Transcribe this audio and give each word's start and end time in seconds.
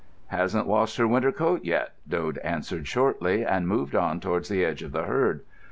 "Hasn't 0.29 0.67
lost 0.67 0.97
her 0.97 1.07
winter 1.07 1.31
coat 1.31 1.63
yet," 1.63 1.93
Dode 2.09 2.39
answered 2.39 2.87
shortly, 2.87 3.45
and 3.45 3.67
moved 3.67 3.95
on 3.95 4.19
towards 4.19 4.49
the 4.49 4.65
edge 4.65 4.81
of 4.81 4.93
the 4.93 5.03
herd. 5.03 5.41